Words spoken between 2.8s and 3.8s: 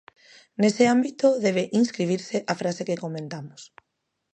que comentamos.